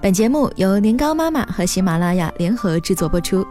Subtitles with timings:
[0.00, 3.44] 本节目由年糕妈妈和喜马拉雅联合制作播出。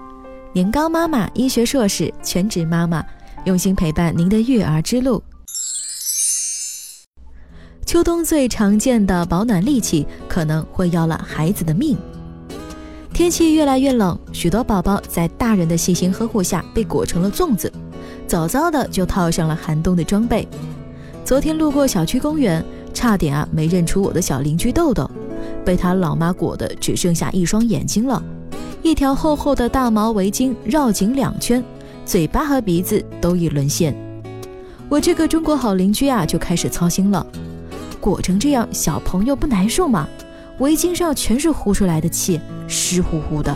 [0.54, 3.04] 年糕妈妈医学硕士，全职妈妈，
[3.44, 5.22] 用心陪伴您的育儿之路。
[7.86, 11.98] 秋冬最常见的保暖利器，可能会要了孩子的命。
[13.14, 17.70] 天气越来越冷，许多宝宝在大人的细心呵护下被裹成了粽子，
[18.26, 20.48] 早早的就套上了寒冬的装备。
[21.26, 25.12] 昨天路过小区公园，差点啊没认出我的小邻居豆豆。
[25.68, 28.24] 被他老妈裹得只剩下一双眼睛了，
[28.82, 31.62] 一条厚厚的大毛围巾绕颈两圈，
[32.06, 33.94] 嘴巴和鼻子都已沦陷。
[34.88, 37.28] 我这个中国好邻居啊，就开始操心了，
[38.00, 40.08] 裹成这样，小朋友不难受吗？
[40.60, 42.40] 围巾上全是呼出来的气，
[42.70, 43.54] 湿乎乎的，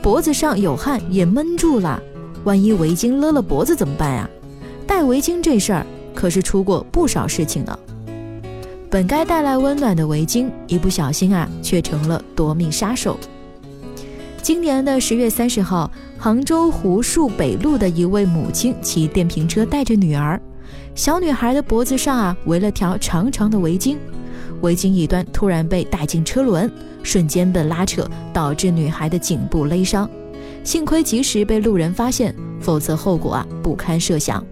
[0.00, 2.00] 脖子上有汗也闷住了，
[2.44, 4.30] 万一围巾勒了脖子怎么办呀？
[4.86, 7.76] 戴围巾这事儿可是出过不少事情呢。
[8.90, 13.16] 本该带来温暖的围巾，一不小心啊，却成了夺命杀手。
[14.42, 15.88] 今年的十月三十号，
[16.18, 20.40] 杭州湖墅北路的一位母亲骑电瓶车带着女儿，
[20.96, 23.96] 小女孩的脖子上啊围了条长长的围巾，
[24.60, 26.68] 围巾一端突然被带进车轮，
[27.04, 30.10] 瞬间被拉扯导致女孩的颈部勒伤，
[30.64, 34.44] 幸亏及时被路人发现，否则后果啊不堪设想。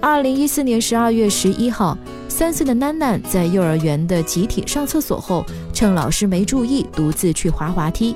[0.00, 1.98] 二零一四年十二月十一号。
[2.38, 8.14] 三岁的囡囡在幼儿园的集体上厕所后，趁老师没注意，独自去滑滑梯，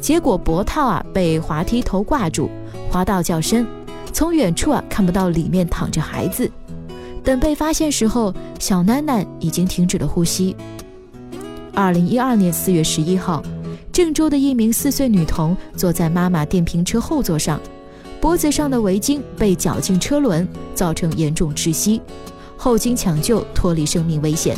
[0.00, 2.50] 结果脖套啊被滑梯头挂住，
[2.90, 3.64] 滑到较深，
[4.12, 6.50] 从远处啊看不到里面躺着孩子。
[7.22, 10.56] 等被发现时候，小囡囡已经停止了呼吸。
[11.72, 13.40] 二零一二年四月十一号，
[13.92, 17.60] 郑州的一名四岁女童坐在妈妈电瓶车后座上，
[18.20, 22.02] 脖子上的围巾被绞进车轮，造成严重窒息。
[22.60, 24.54] 后经抢救脱离生命危险。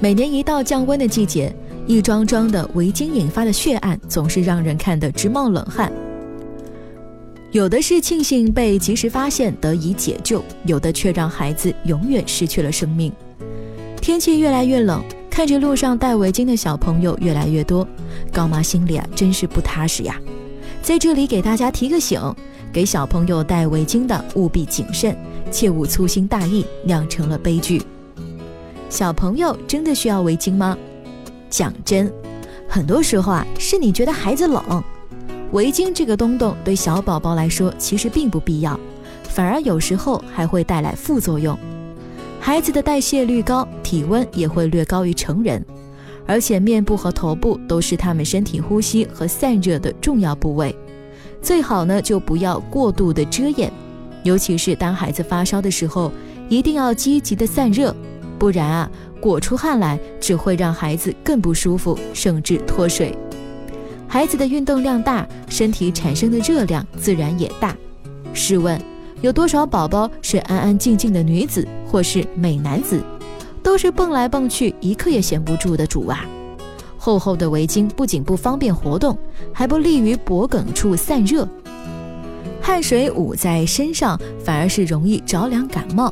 [0.00, 1.54] 每年一到降温的季节，
[1.86, 5.92] 一桩桩的围巾引发的血案总是让人看得直冒冷汗。
[7.52, 13.12] 有的是庆幸被及时发现得以解救，有的却让孩子永远失去了生命。
[14.00, 17.86] 天气越来越冷，看着路上戴围巾的小朋友越来越多，
[18.32, 20.20] 高妈心里啊真是不踏实呀。
[20.82, 22.20] 在这里给大家提个醒，
[22.72, 25.16] 给小朋友戴围巾的务必谨慎。
[25.50, 27.82] 切勿粗心大意，酿成了悲剧。
[28.88, 30.76] 小朋友真的需要围巾吗？
[31.50, 32.12] 讲真，
[32.68, 34.82] 很多时候啊，是你觉得孩子冷。
[35.52, 38.78] 围巾这个东东对小宝宝来说其实并不必要，
[39.22, 41.56] 反而有时候还会带来副作用。
[42.40, 45.64] 孩子的代谢率高，体温也会略高于成人，
[46.26, 50.74] 而且面部和头部都是他们身体呼吸和散热的重要部位，
[51.40, 53.72] 最好呢就不要过度的遮掩。
[54.24, 56.10] 尤其是当孩子发烧的时候，
[56.48, 57.94] 一定要积极的散热，
[58.38, 58.90] 不然啊，
[59.20, 63.16] 裹出汗来只会让孩子更不舒服，甚至脱水。
[64.08, 67.76] 孩子的运动量大，身体产生的热量自然也大。
[68.32, 68.80] 试问，
[69.20, 73.02] 有多少宝宝是安安静静的女子或是美男子？
[73.62, 76.24] 都是蹦来蹦去，一刻也闲不住的主啊！
[76.96, 79.18] 厚厚的围巾不仅不方便活动，
[79.52, 81.48] 还不利于脖梗处散热。
[82.64, 86.10] 汗水捂在身上，反而是容易着凉感冒。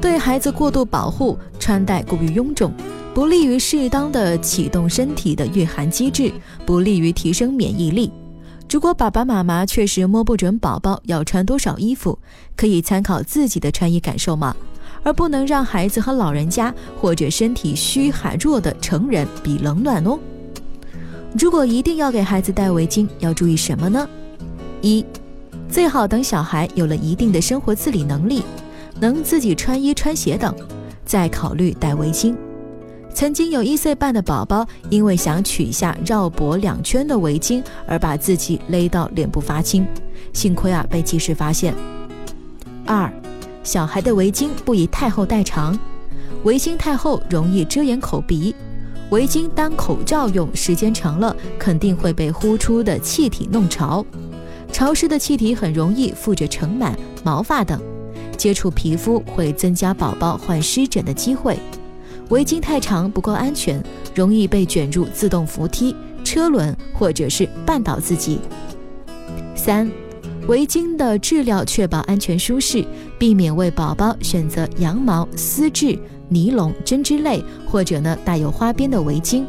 [0.00, 2.72] 对孩子过度保护，穿戴过于臃肿，
[3.14, 6.32] 不利于适当的启动身体的御寒机制，
[6.66, 8.10] 不利于提升免疫力。
[8.68, 12.18] 如果爸爸妈妈确实摸不准宝宝要穿多少衣服，
[12.56, 14.56] 可以参考自己的穿衣感受嘛，
[15.04, 20.18] 而不能让孩子和老人家或者身体虚寒弱的成人比冷暖哦。
[21.38, 24.08] 如果一定要给孩子戴围巾，要注意什么呢？
[24.82, 25.04] 一
[25.70, 28.42] 最好等小孩有了一定的生活自理能力，
[28.98, 30.52] 能自己穿衣穿鞋等，
[31.04, 32.34] 再考虑戴围巾。
[33.14, 39.86] 曾经有一岁半的宝宝，因为想取下绕脖两圈的围巾，而把自己勒到脸部发青，
[40.32, 41.72] 幸亏啊被及时发现。
[42.84, 43.12] 二，
[43.62, 45.78] 小孩的围巾不宜太厚太长，
[46.42, 48.54] 围巾太厚容易遮掩口鼻，
[49.10, 54.04] 围巾当口罩用，时间长了肯定会被呼出的气体弄潮。
[54.72, 57.80] 潮湿的气体很容易附着尘螨、毛发等，
[58.36, 61.58] 接触皮肤会增加宝宝患湿疹的机会。
[62.30, 63.82] 围巾太长不够安全，
[64.14, 65.94] 容易被卷入自动扶梯、
[66.24, 68.38] 车轮或者是绊倒自己。
[69.56, 69.90] 三、
[70.46, 72.84] 围巾的质料确保安全舒适，
[73.18, 79.44] 避免为宝宝选择羊毛、丝质、尼龙、针织类或者呢带有花边的围巾。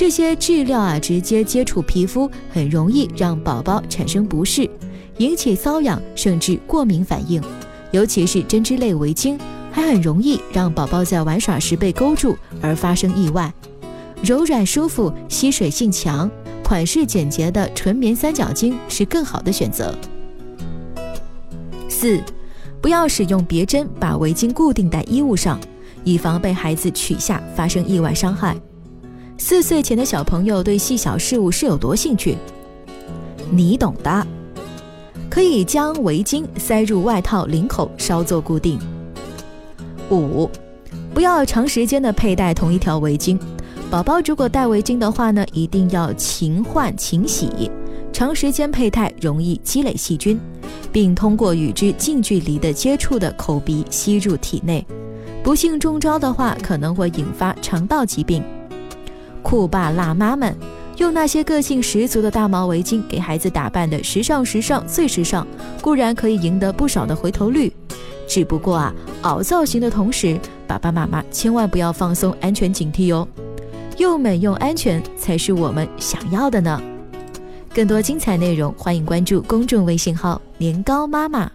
[0.00, 4.66] 这些质料啊，直接接触皮肤，很容易让宝宝产生不适，
[5.18, 7.38] 引起瘙痒甚至过敏反应。
[7.90, 9.38] 尤其是针织类围巾，
[9.70, 13.52] 还很容易让宝宝在玩耍时被勾住而发生意外。
[14.22, 16.30] 柔软舒服、吸水性强、
[16.64, 19.94] 款式简洁的纯棉三角巾是更好的选择。
[21.90, 22.18] 四，
[22.80, 25.60] 不要使用别针把围巾固定在衣物上，
[26.04, 28.56] 以防被孩子取下发生意外伤害。
[29.40, 32.36] 四岁前的小朋友对细小事物是有多兴趣？
[33.50, 34.26] 你懂的。
[35.30, 38.78] 可以将围巾塞入外套领口，稍作固定。
[40.10, 40.48] 五，
[41.14, 43.38] 不要长时间的佩戴同一条围巾。
[43.90, 47.70] 宝宝如果戴围巾的话呢，一定要勤换勤洗。
[48.12, 50.38] 长时间佩戴容易积累细菌，
[50.92, 54.86] 并通过与之近距离的接触的口鼻吸入体内。
[55.42, 58.44] 不幸中招的话，可能会引发肠道疾病。
[59.50, 60.56] 酷爸辣妈们。
[60.98, 65.44] 用那些个性十足的大毛围巾给孩子打扮的时尚、时尚、最时尚，
[65.82, 67.72] 固然可以赢得不少的回头率，
[68.28, 70.38] 只不过啊，凹造型的同时，
[70.68, 73.26] 爸爸妈妈千万不要放松安全警惕哟。
[73.96, 76.80] 又美又安全才是我们想要的呢。
[77.74, 81.50] 更多精彩内容，欢迎关注公众微信号“年糕妈妈”。